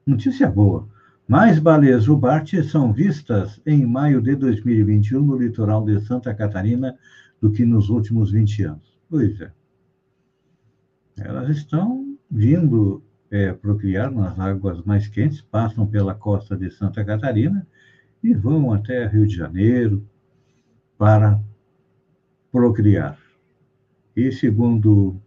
Notícia 0.03 0.49
boa. 0.49 0.87
Mais 1.27 1.59
baleias 1.59 2.05
jubarte 2.05 2.63
são 2.63 2.91
vistas 2.91 3.61
em 3.65 3.85
maio 3.85 4.19
de 4.19 4.35
2021 4.35 5.21
no 5.21 5.37
litoral 5.37 5.85
de 5.85 5.99
Santa 6.01 6.33
Catarina 6.33 6.97
do 7.39 7.51
que 7.51 7.63
nos 7.63 7.89
últimos 7.89 8.31
20 8.31 8.63
anos. 8.63 8.97
Pois 9.07 9.39
é. 9.39 9.51
Elas 11.17 11.55
estão 11.55 12.17
vindo 12.31 13.03
é, 13.29 13.53
procriar 13.53 14.09
nas 14.09 14.39
águas 14.39 14.81
mais 14.83 15.07
quentes, 15.07 15.41
passam 15.41 15.85
pela 15.85 16.15
costa 16.15 16.57
de 16.57 16.71
Santa 16.71 17.05
Catarina 17.05 17.67
e 18.23 18.33
vão 18.33 18.73
até 18.73 19.05
Rio 19.05 19.27
de 19.27 19.35
Janeiro, 19.35 20.03
para 20.97 21.39
procriar. 22.51 23.19
E 24.15 24.31
segundo 24.31 25.21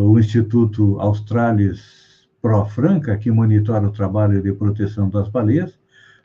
o 0.00 0.16
Instituto 0.16 1.00
Australis 1.00 2.28
Pro 2.40 2.64
Franca, 2.66 3.18
que 3.18 3.32
monitora 3.32 3.88
o 3.88 3.90
trabalho 3.90 4.40
de 4.40 4.52
proteção 4.52 5.10
das 5.10 5.28
baleias, 5.28 5.76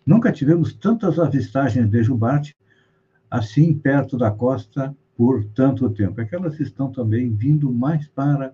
nunca 0.06 0.32
tivemos 0.32 0.74
tantas 0.74 1.18
avistagens 1.18 1.89
de 1.89 2.03
jubarte 2.03 2.56
assim 3.32 3.74
perto 3.74 4.15
da 4.15 4.30
costa 4.30 4.96
por 5.18 5.44
tanto 5.56 5.89
tempo. 5.89 6.22
É 6.22 6.25
que 6.25 6.36
elas 6.36 6.60
estão 6.60 6.92
também 6.92 7.34
vindo 7.34 7.74
mais 7.74 8.08
para 8.10 8.53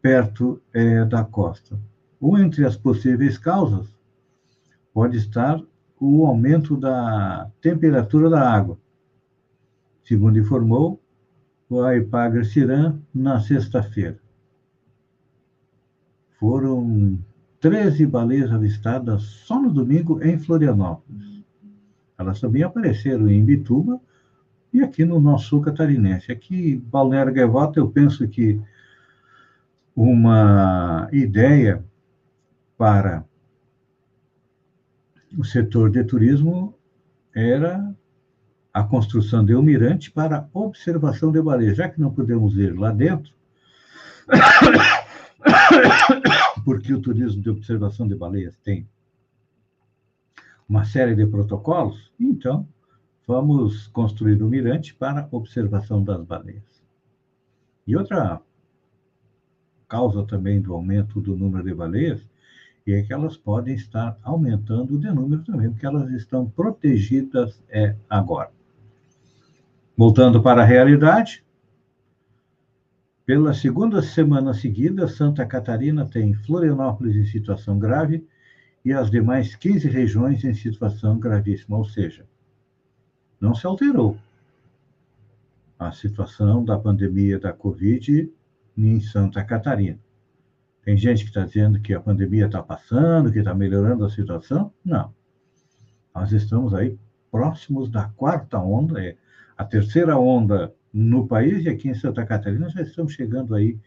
perto 0.00 0.62
é, 0.72 1.04
da 1.04 1.22
costa. 1.22 1.78
Ou 2.18 2.38
entre 2.38 2.64
as 2.64 2.74
possíveis 2.74 3.36
causas, 3.36 3.94
pode 4.94 5.18
estar 5.18 5.60
o 6.00 6.24
aumento 6.24 6.74
da 6.74 7.50
temperatura 7.60 8.30
da 8.30 8.50
água, 8.50 8.78
segundo 10.02 10.38
informou 10.38 11.02
o 11.68 11.82
Aipagre 11.82 12.46
Ciran 12.46 12.98
na 13.14 13.38
sexta-feira. 13.40 14.21
Foram 16.42 17.20
13 17.60 18.04
baleias 18.04 18.50
avistadas 18.50 19.22
só 19.22 19.62
no 19.62 19.72
domingo 19.72 20.20
em 20.24 20.36
Florianópolis. 20.36 21.44
Elas 22.18 22.40
também 22.40 22.64
apareceram 22.64 23.28
em 23.28 23.44
Bituba 23.44 24.00
e 24.72 24.82
aqui 24.82 25.04
no 25.04 25.20
nosso 25.20 25.44
sul 25.44 25.62
catarinense. 25.62 26.32
Aqui, 26.32 26.82
Balneário 26.90 27.32
Gaivota, 27.32 27.78
eu 27.78 27.88
penso 27.88 28.26
que 28.26 28.60
uma 29.94 31.08
ideia 31.12 31.84
para 32.76 33.24
o 35.38 35.44
setor 35.44 35.92
de 35.92 36.02
turismo 36.02 36.74
era 37.32 37.94
a 38.74 38.82
construção 38.82 39.44
de 39.44 39.54
um 39.54 39.62
mirante 39.62 40.10
para 40.10 40.48
observação 40.52 41.30
de 41.30 41.40
baleias. 41.40 41.76
Já 41.76 41.88
que 41.88 42.00
não 42.00 42.12
podemos 42.12 42.58
ir 42.58 42.76
lá 42.76 42.90
dentro, 42.90 43.32
porque 46.82 46.94
o 46.94 47.00
turismo 47.00 47.40
de 47.40 47.48
observação 47.48 48.08
de 48.08 48.16
baleias 48.16 48.58
tem 48.58 48.88
uma 50.68 50.84
série 50.84 51.14
de 51.14 51.24
protocolos, 51.24 52.12
então 52.18 52.66
vamos 53.24 53.86
construir 53.86 54.42
um 54.42 54.48
mirante 54.48 54.92
para 54.92 55.28
observação 55.30 56.02
das 56.02 56.24
baleias. 56.24 56.82
E 57.86 57.96
outra 57.96 58.40
causa 59.88 60.24
também 60.24 60.60
do 60.60 60.74
aumento 60.74 61.20
do 61.20 61.36
número 61.36 61.62
de 61.62 61.72
baleias 61.72 62.28
é 62.84 63.00
que 63.02 63.12
elas 63.12 63.36
podem 63.36 63.74
estar 63.74 64.18
aumentando 64.24 64.98
de 64.98 65.08
número 65.12 65.44
também, 65.44 65.70
porque 65.70 65.86
elas 65.86 66.10
estão 66.10 66.50
protegidas 66.50 67.62
é, 67.68 67.94
agora. 68.10 68.50
Voltando 69.96 70.42
para 70.42 70.62
a 70.62 70.66
realidade, 70.66 71.44
Pela 73.24 73.54
segunda 73.54 74.02
semana 74.02 74.52
seguida, 74.52 75.06
Santa 75.06 75.46
Catarina 75.46 76.04
tem 76.04 76.34
Florianópolis 76.34 77.14
em 77.14 77.24
situação 77.24 77.78
grave 77.78 78.26
e 78.84 78.92
as 78.92 79.10
demais 79.10 79.54
15 79.54 79.88
regiões 79.88 80.42
em 80.42 80.54
situação 80.54 81.20
gravíssima, 81.20 81.78
ou 81.78 81.84
seja, 81.84 82.26
não 83.40 83.54
se 83.54 83.64
alterou 83.64 84.18
a 85.78 85.92
situação 85.92 86.64
da 86.64 86.76
pandemia 86.78 87.38
da 87.38 87.52
Covid 87.52 88.32
em 88.76 89.00
Santa 89.00 89.44
Catarina. 89.44 89.98
Tem 90.84 90.96
gente 90.96 91.22
que 91.22 91.30
está 91.30 91.44
dizendo 91.44 91.80
que 91.80 91.94
a 91.94 92.00
pandemia 92.00 92.46
está 92.46 92.60
passando, 92.60 93.30
que 93.30 93.38
está 93.38 93.54
melhorando 93.54 94.04
a 94.04 94.10
situação. 94.10 94.72
Não. 94.84 95.14
Nós 96.12 96.32
estamos 96.32 96.74
aí 96.74 96.98
próximos 97.30 97.88
da 97.88 98.08
quarta 98.08 98.58
onda, 98.58 99.00
é 99.00 99.16
a 99.56 99.64
terceira 99.64 100.18
onda 100.18 100.74
no 100.92 101.26
país 101.26 101.64
e 101.64 101.68
aqui 101.68 101.88
em 101.88 101.94
Santa 101.94 102.24
Catarina 102.26 102.68
já 102.68 102.82
estamos 102.82 103.12
chegando 103.12 103.54
aí 103.54 103.78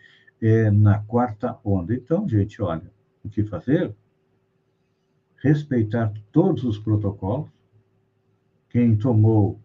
é, 0.41 0.71
na 0.71 0.99
quarta 0.99 1.57
onda. 1.63 1.93
Então, 1.93 2.27
gente, 2.27 2.61
olha, 2.61 2.91
o 3.23 3.29
que 3.29 3.43
fazer? 3.43 3.93
Respeitar 5.37 6.11
todos 6.31 6.63
os 6.63 6.79
protocolos. 6.79 7.49
Quem 8.69 8.95
tomou 8.95 9.59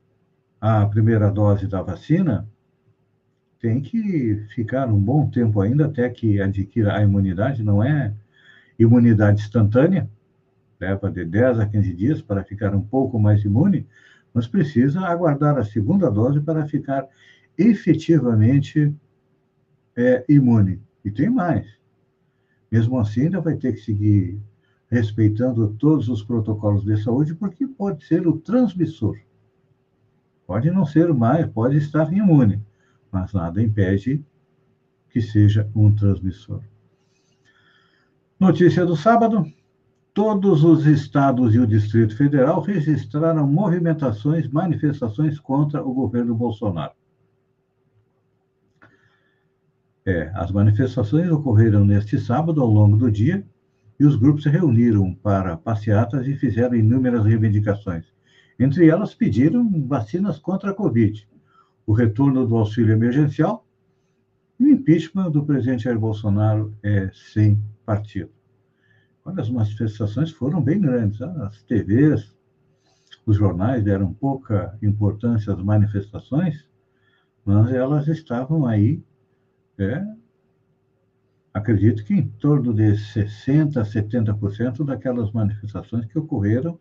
a 0.61 0.85
primeira 0.87 1.31
dose 1.31 1.67
da 1.67 1.83
vacina 1.83 2.47
tem 3.59 3.81
que 3.81 4.37
ficar 4.55 4.89
um 4.89 4.99
bom 4.99 5.29
tempo 5.29 5.61
ainda 5.61 5.87
até 5.87 6.09
que 6.09 6.41
adquira 6.41 6.97
a 6.97 7.03
imunidade, 7.03 7.63
não 7.63 7.83
é 7.83 8.15
imunidade 8.79 9.43
instantânea, 9.43 10.09
leva 10.81 11.11
de 11.11 11.25
10 11.25 11.61
a 11.61 11.67
15 11.67 11.95
dias 11.95 12.23
para 12.23 12.43
ficar 12.43 12.75
um 12.75 12.81
pouco 12.81 13.19
mais 13.19 13.45
imune, 13.45 13.87
mas 14.33 14.47
precisa 14.47 15.01
aguardar 15.01 15.59
a 15.59 15.65
segunda 15.65 16.11
dose 16.11 16.41
para 16.41 16.67
ficar 16.67 17.09
efetivamente 17.57 18.95
é, 19.97 20.25
imune. 20.29 20.81
E 21.05 21.11
tem 21.11 21.29
mais. 21.29 21.67
Mesmo 22.71 22.99
assim, 22.99 23.23
ainda 23.23 23.41
vai 23.41 23.57
ter 23.57 23.73
que 23.73 23.81
seguir 23.81 24.41
respeitando 24.89 25.69
todos 25.79 26.09
os 26.09 26.23
protocolos 26.23 26.85
de 26.85 26.97
saúde, 27.03 27.35
porque 27.35 27.67
pode 27.67 28.05
ser 28.05 28.27
o 28.27 28.39
transmissor. 28.39 29.19
Pode 30.47 30.71
não 30.71 30.85
ser 30.85 31.13
mais, 31.15 31.47
pode 31.47 31.77
estar 31.77 32.13
imune, 32.13 32.61
mas 33.11 33.33
nada 33.33 33.63
impede 33.63 34.25
que 35.09 35.21
seja 35.21 35.69
um 35.75 35.95
transmissor. 35.95 36.63
Notícia 38.39 38.85
do 38.85 38.97
sábado: 38.97 39.45
todos 40.21 40.65
os 40.65 40.85
estados 40.85 41.55
e 41.55 41.59
o 41.59 41.67
Distrito 41.67 42.15
Federal 42.15 42.61
registraram 42.61 43.47
movimentações, 43.47 44.47
manifestações 44.51 45.41
contra 45.41 45.83
o 45.83 45.95
governo 45.95 46.35
Bolsonaro. 46.35 46.93
É, 50.05 50.31
as 50.35 50.53
manifestações 50.53 51.31
ocorreram 51.31 51.87
neste 51.87 52.21
sábado, 52.21 52.61
ao 52.61 52.69
longo 52.69 52.99
do 52.99 53.11
dia, 53.11 53.43
e 53.99 54.05
os 54.05 54.15
grupos 54.15 54.43
se 54.43 54.51
reuniram 54.51 55.15
para 55.15 55.57
passeatas 55.57 56.27
e 56.27 56.35
fizeram 56.35 56.75
inúmeras 56.75 57.25
reivindicações. 57.25 58.05
Entre 58.59 58.91
elas, 58.91 59.15
pediram 59.15 59.71
vacinas 59.87 60.39
contra 60.39 60.73
a 60.73 60.75
Covid, 60.75 61.27
o 61.87 61.95
retorno 61.95 62.47
do 62.47 62.59
auxílio 62.59 62.93
emergencial 62.93 63.67
e 64.59 64.65
o 64.65 64.69
impeachment 64.69 65.31
do 65.31 65.47
presidente 65.47 65.85
Jair 65.85 65.99
Bolsonaro 65.99 66.75
é, 66.83 67.11
sem 67.33 67.59
partido. 67.87 68.40
Olha, 69.25 69.41
as 69.41 69.51
manifestações 69.51 70.31
foram 70.31 70.63
bem 70.63 70.81
grandes. 70.81 71.21
As 71.21 71.63
TVs, 71.63 72.35
os 73.27 73.37
jornais 73.37 73.85
deram 73.85 74.13
pouca 74.13 74.79
importância 74.83 75.53
às 75.53 75.63
manifestações, 75.63 76.67
mas 77.45 77.73
elas 77.73 78.09
estavam 78.09 78.67
aí 78.67 79.03
é, 79.79 80.05
acredito 81.53 82.05
que 82.05 82.15
em 82.15 82.29
torno 82.29 82.73
de 82.73 82.93
60%, 82.93 83.83
70% 83.85 84.85
daquelas 84.85 85.33
manifestações 85.33 86.07
que 86.07 86.19
ocorreram 86.19 86.79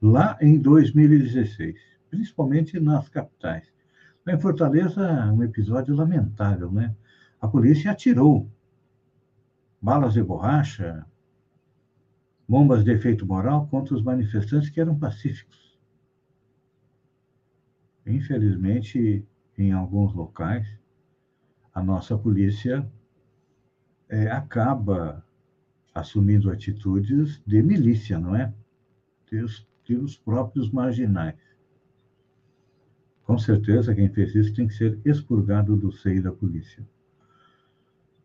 lá 0.00 0.36
em 0.40 0.58
2016, 0.58 1.78
principalmente 2.10 2.78
nas 2.78 3.08
capitais. 3.08 3.66
Em 4.26 4.38
Fortaleza, 4.38 5.32
um 5.32 5.42
episódio 5.42 5.94
lamentável, 5.94 6.70
né? 6.70 6.94
A 7.40 7.48
polícia 7.48 7.90
atirou 7.90 8.48
balas 9.80 10.14
de 10.14 10.22
borracha, 10.22 11.04
bombas 12.48 12.84
de 12.84 12.92
efeito 12.92 13.26
moral 13.26 13.66
contra 13.68 13.94
os 13.94 14.02
manifestantes 14.02 14.70
que 14.70 14.80
eram 14.80 14.98
pacíficos. 14.98 15.78
Infelizmente, 18.06 19.26
em 19.56 19.72
alguns 19.72 20.12
locais, 20.12 20.66
a 21.72 21.82
nossa 21.82 22.16
polícia 22.18 22.88
é, 24.08 24.30
acaba 24.30 25.24
assumindo 25.94 26.50
atitudes 26.50 27.42
de 27.46 27.62
milícia, 27.62 28.18
não 28.18 28.36
é? 28.36 28.52
De 29.30 29.40
os, 29.40 29.66
de 29.84 29.96
os 29.96 30.16
próprios 30.16 30.70
marginais. 30.70 31.38
Com 33.24 33.38
certeza, 33.38 33.94
quem 33.94 34.08
fez 34.10 34.34
isso 34.34 34.54
tem 34.54 34.66
que 34.66 34.74
ser 34.74 35.00
expurgado 35.04 35.76
do 35.76 35.90
seio 35.90 36.22
da 36.22 36.30
polícia. 36.30 36.86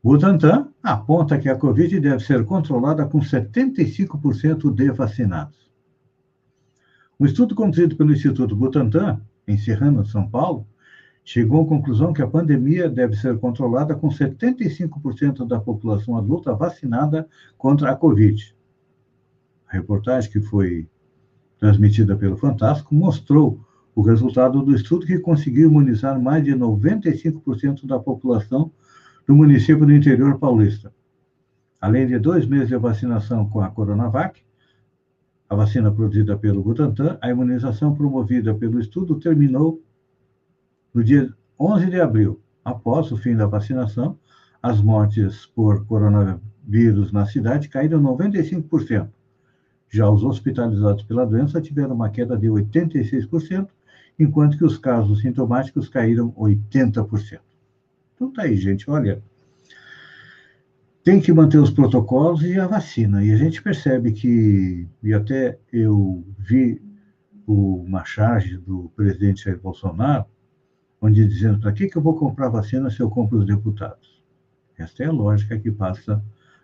Butantan 0.02 0.70
aponta 0.82 1.38
que 1.38 1.50
a 1.50 1.58
Covid 1.58 2.00
deve 2.00 2.24
ser 2.24 2.46
controlada 2.46 3.06
com 3.06 3.20
75% 3.20 4.74
de 4.74 4.92
vacinados. 4.92 5.70
Um 7.20 7.26
estudo 7.26 7.54
conduzido 7.54 7.98
pelo 7.98 8.14
Instituto 8.14 8.56
Butantan, 8.56 9.20
em 9.46 9.58
Serrano, 9.58 10.06
São 10.06 10.30
Paulo, 10.30 10.66
chegou 11.26 11.64
à 11.64 11.68
conclusão 11.68 12.14
que 12.14 12.22
a 12.22 12.28
pandemia 12.28 12.90
deve 12.90 13.16
ser 13.18 13.38
controlada 13.40 13.94
com 13.94 14.08
75% 14.08 15.46
da 15.46 15.60
população 15.60 16.18
adulta 16.18 16.56
vacinada 16.56 17.28
contra 17.58 17.92
a 17.92 17.96
Covid. 17.96 18.56
A 19.68 19.74
reportagem 19.74 20.32
que 20.32 20.40
foi 20.40 20.88
transmitida 21.60 22.16
pelo 22.16 22.38
Fantástico 22.38 22.96
mostrou 22.96 23.60
o 23.94 24.02
resultado 24.02 24.64
do 24.64 24.74
estudo 24.74 25.06
que 25.06 25.20
conseguiu 25.20 25.70
imunizar 25.70 26.18
mais 26.22 26.42
de 26.42 26.52
95% 26.52 27.86
da 27.86 28.00
população 28.00 28.72
do 29.30 29.36
município 29.36 29.86
do 29.86 29.94
interior 29.94 30.40
paulista. 30.40 30.92
Além 31.80 32.08
de 32.08 32.18
dois 32.18 32.48
meses 32.48 32.70
de 32.70 32.78
vacinação 32.78 33.48
com 33.48 33.62
a 33.62 33.70
Coronavac, 33.70 34.42
a 35.48 35.56
vacina 35.56 35.92
produzida 35.92 36.36
pelo 36.36 36.64
Butantan, 36.64 37.16
a 37.22 37.30
imunização 37.30 37.94
promovida 37.94 38.56
pelo 38.56 38.80
estudo 38.80 39.20
terminou 39.20 39.84
no 40.92 41.04
dia 41.04 41.32
11 41.60 41.92
de 41.92 42.02
abril, 42.02 42.42
após 42.66 43.12
o 43.12 43.18
fim 43.18 43.36
da 43.36 43.46
vacinação, 43.46 44.18
as 44.64 44.82
mortes 44.82 45.46
por 45.46 45.86
coronavírus 45.86 47.12
na 47.12 47.28
cidade 47.28 47.70
caíram 47.70 48.02
95%. 48.02 49.12
Já 49.92 50.10
os 50.10 50.24
hospitalizados 50.24 51.04
pela 51.04 51.24
doença 51.24 51.62
tiveram 51.62 51.94
uma 51.94 52.10
queda 52.10 52.36
de 52.36 52.48
86%, 52.48 53.68
enquanto 54.18 54.58
que 54.58 54.66
os 54.66 54.80
casos 54.80 55.22
sintomáticos 55.22 55.88
caíram 55.88 56.32
80%. 56.32 57.42
Então 58.20 58.34
tá 58.34 58.42
aí, 58.42 58.58
gente, 58.58 58.90
olha, 58.92 59.24
tem 61.06 61.22
que 61.22 61.32
manter 61.32 61.58
os 61.58 61.72
protocolos 61.72 62.44
e 62.44 62.60
a 62.60 62.68
vacina. 62.68 63.24
E 63.24 63.32
a 63.32 63.38
gente 63.38 63.64
percebe 63.64 64.12
que, 64.12 64.86
e 65.02 65.14
até 65.14 65.58
eu 65.72 66.26
vi 66.38 66.82
uma 67.48 68.04
charge 68.04 68.58
do 68.58 68.92
presidente 68.94 69.46
Jair 69.46 69.58
Bolsonaro, 69.58 70.26
onde 71.02 71.26
dizendo 71.26 71.62
para 71.62 71.72
que, 71.72 71.88
que 71.88 71.98
eu 71.98 72.02
vou 72.02 72.14
comprar 72.14 72.50
vacina 72.50 72.90
se 72.90 73.00
eu 73.00 73.10
compro 73.10 73.40
os 73.40 73.46
deputados? 73.46 74.22
Esta 74.78 75.04
é 75.04 75.06
a 75.08 75.14
lógica 75.14 75.58
que 75.58 75.72
passa 75.72 76.22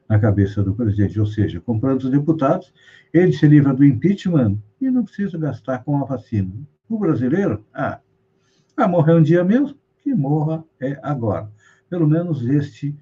na 0.09 0.19
cabeça 0.19 0.61
do 0.61 0.75
presidente, 0.75 1.17
ou 1.17 1.25
seja, 1.25 1.61
comprando 1.61 2.03
os 2.03 2.09
deputados, 2.09 2.73
ele 3.13 3.31
se 3.31 3.47
livra 3.47 3.73
do 3.73 3.85
impeachment 3.85 4.57
e 4.81 4.91
não 4.91 5.05
precisa 5.05 5.37
gastar 5.37 5.85
com 5.85 5.97
a 6.01 6.05
vacina. 6.05 6.51
O 6.89 6.99
brasileiro, 6.99 7.65
ah, 7.73 8.01
vai 8.75 8.89
morrer 8.89 9.13
um 9.13 9.23
dia 9.23 9.43
mesmo, 9.43 9.77
que 10.05 10.13
morra 10.13 10.63
é 10.79 10.99
agora. 11.01 11.51
Pelo 11.89 12.07
menos 12.07 12.45
este 12.45 12.95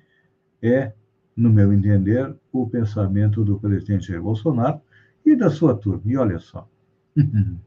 é, 0.61 0.93
no 1.35 1.49
meu 1.49 1.73
entender, 1.73 2.33
o 2.49 2.65
pensamento 2.69 3.43
do 3.43 3.59
presidente 3.59 4.07
Jair 4.07 4.21
Bolsonaro 4.21 4.79
e 5.25 5.35
da 5.35 5.49
sua 5.49 5.75
turma. 5.75 6.03
E 6.05 6.15
olha 6.15 6.39
só. 6.39 6.65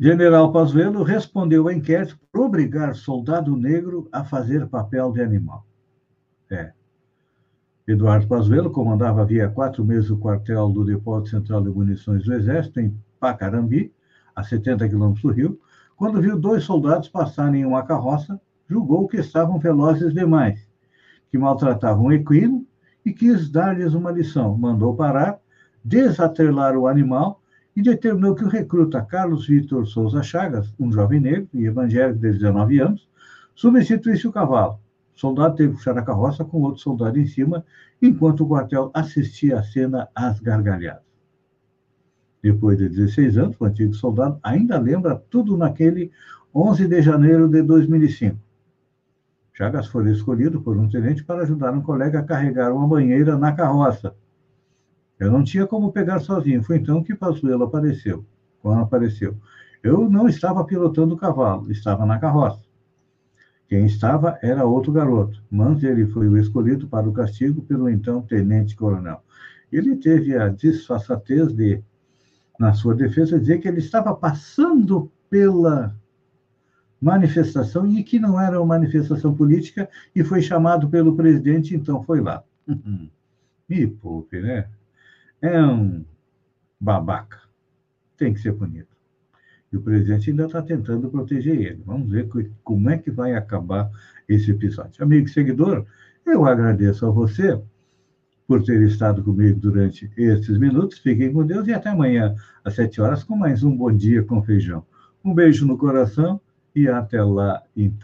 General 0.00 0.50
Pazuello 0.50 1.02
respondeu 1.02 1.68
à 1.68 1.74
enquete 1.74 2.18
por 2.32 2.46
obrigar 2.46 2.94
soldado 2.94 3.54
negro 3.54 4.08
a 4.10 4.24
fazer 4.24 4.66
papel 4.66 5.12
de 5.12 5.20
animal. 5.20 5.66
É. 6.50 6.72
Eduardo 7.86 8.26
Pazuello 8.26 8.70
comandava 8.70 9.20
havia 9.20 9.50
quatro 9.50 9.84
meses 9.84 10.08
o 10.08 10.16
quartel 10.16 10.70
do 10.70 10.82
Depósito 10.82 11.30
Central 11.30 11.62
de 11.62 11.68
Munições 11.68 12.24
do 12.24 12.32
Exército, 12.32 12.80
em 12.80 12.98
Pacarambi, 13.20 13.92
a 14.34 14.42
70 14.42 14.88
quilômetros 14.88 15.22
do 15.22 15.30
Rio, 15.30 15.60
quando 15.98 16.22
viu 16.22 16.38
dois 16.38 16.62
soldados 16.62 17.08
passarem 17.08 17.62
em 17.62 17.64
uma 17.64 17.82
carroça, 17.82 18.40
julgou 18.70 19.08
que 19.08 19.16
estavam 19.16 19.58
velozes 19.58 20.14
demais, 20.14 20.64
que 21.28 21.36
maltratavam 21.36 22.06
o 22.06 22.12
equino 22.12 22.64
e 23.04 23.12
quis 23.12 23.50
dar-lhes 23.50 23.94
uma 23.94 24.12
lição. 24.12 24.56
Mandou 24.56 24.94
parar, 24.94 25.40
desatrelar 25.84 26.76
o 26.76 26.86
animal 26.86 27.42
e 27.74 27.82
determinou 27.82 28.36
que 28.36 28.44
o 28.44 28.48
recruta 28.48 29.02
Carlos 29.02 29.48
Vitor 29.48 29.88
Souza 29.88 30.22
Chagas, 30.22 30.72
um 30.78 30.92
jovem 30.92 31.18
negro 31.18 31.48
e 31.52 31.64
evangélico 31.64 32.20
de 32.20 32.30
19 32.30 32.78
anos, 32.78 33.08
substituísse 33.52 34.28
o 34.28 34.32
cavalo. 34.32 34.78
O 35.16 35.18
soldado 35.18 35.56
teve 35.56 35.70
que 35.70 35.78
puxar 35.78 35.98
a 35.98 36.02
carroça 36.02 36.44
com 36.44 36.62
outro 36.62 36.80
soldado 36.80 37.18
em 37.18 37.26
cima, 37.26 37.64
enquanto 38.00 38.44
o 38.44 38.48
quartel 38.48 38.92
assistia 38.94 39.58
a 39.58 39.64
cena 39.64 40.08
às 40.14 40.38
gargalhadas. 40.38 41.07
Depois 42.42 42.78
de 42.78 42.88
16 42.88 43.36
anos, 43.38 43.56
o 43.58 43.64
antigo 43.64 43.94
soldado 43.94 44.38
ainda 44.42 44.78
lembra 44.78 45.16
tudo 45.16 45.56
naquele 45.56 46.10
11 46.54 46.86
de 46.86 47.02
janeiro 47.02 47.48
de 47.48 47.62
2005. 47.62 48.38
Chagas 49.52 49.88
foi 49.88 50.10
escolhido 50.10 50.60
por 50.60 50.76
um 50.76 50.88
tenente 50.88 51.24
para 51.24 51.42
ajudar 51.42 51.74
um 51.74 51.82
colega 51.82 52.20
a 52.20 52.22
carregar 52.22 52.72
uma 52.72 52.86
banheira 52.86 53.36
na 53.36 53.52
carroça. 53.52 54.14
Eu 55.18 55.32
não 55.32 55.42
tinha 55.42 55.66
como 55.66 55.92
pegar 55.92 56.20
sozinho, 56.20 56.62
foi 56.62 56.76
então 56.76 57.02
que 57.02 57.14
Pazuello 57.14 57.64
apareceu. 57.64 58.24
Quando 58.62 58.82
apareceu, 58.82 59.36
eu 59.82 60.08
não 60.08 60.28
estava 60.28 60.64
pilotando 60.64 61.14
o 61.14 61.18
cavalo, 61.18 61.72
estava 61.72 62.06
na 62.06 62.18
carroça. 62.18 62.62
Quem 63.68 63.84
estava 63.84 64.38
era 64.42 64.64
outro 64.64 64.92
garoto, 64.92 65.42
mas 65.50 65.82
ele 65.82 66.06
foi 66.06 66.28
o 66.28 66.38
escolhido 66.38 66.88
para 66.88 67.08
o 67.08 67.12
castigo 67.12 67.60
pelo 67.62 67.88
então 67.88 68.22
tenente-coronel. 68.22 69.22
Ele 69.70 69.96
teve 69.96 70.36
a 70.36 70.48
disfarçatez 70.48 71.52
de, 71.52 71.82
na 72.58 72.72
sua 72.72 72.94
defesa, 72.94 73.38
dizer 73.38 73.58
que 73.58 73.68
ele 73.68 73.78
estava 73.78 74.14
passando 74.14 75.10
pela 75.30 75.94
manifestação 77.00 77.86
e 77.86 78.02
que 78.02 78.18
não 78.18 78.40
era 78.40 78.60
uma 78.60 78.78
manifestação 78.78 79.34
política 79.34 79.88
e 80.14 80.24
foi 80.24 80.42
chamado 80.42 80.88
pelo 80.88 81.14
presidente, 81.14 81.74
então 81.74 82.02
foi 82.02 82.20
lá. 82.20 82.42
Me 83.68 83.86
poupe, 83.86 84.40
né? 84.40 84.68
É 85.40 85.62
um 85.62 86.04
babaca. 86.80 87.38
Tem 88.16 88.32
que 88.32 88.40
ser 88.40 88.52
punido. 88.54 88.88
E 89.70 89.76
o 89.76 89.82
presidente 89.82 90.30
ainda 90.30 90.46
está 90.46 90.62
tentando 90.62 91.10
proteger 91.10 91.60
ele. 91.60 91.82
Vamos 91.84 92.10
ver 92.10 92.28
como 92.64 92.88
é 92.90 92.96
que 92.96 93.10
vai 93.10 93.34
acabar 93.34 93.90
esse 94.26 94.50
episódio. 94.50 95.04
Amigo 95.04 95.28
seguidor, 95.28 95.84
eu 96.24 96.46
agradeço 96.46 97.06
a 97.06 97.10
você 97.10 97.60
por 98.48 98.64
ter 98.64 98.80
estado 98.82 99.22
comigo 99.22 99.60
durante 99.60 100.10
esses 100.16 100.56
minutos. 100.56 100.98
Fiquem 100.98 101.30
com 101.30 101.44
Deus 101.44 101.68
e 101.68 101.74
até 101.74 101.90
amanhã, 101.90 102.34
às 102.64 102.74
sete 102.74 102.98
horas, 102.98 103.22
com 103.22 103.36
mais 103.36 103.62
um 103.62 103.76
Bom 103.76 103.92
Dia 103.92 104.24
com 104.24 104.42
Feijão. 104.42 104.86
Um 105.22 105.34
beijo 105.34 105.66
no 105.66 105.76
coração 105.76 106.40
e 106.74 106.88
até 106.88 107.22
lá, 107.22 107.62
então. 107.76 107.96